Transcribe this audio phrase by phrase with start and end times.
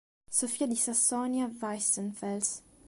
[0.31, 2.63] Sofia di Sassonia-Weissenfels